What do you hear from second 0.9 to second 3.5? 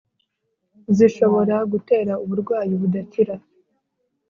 zishobora gutera uburwayi budakira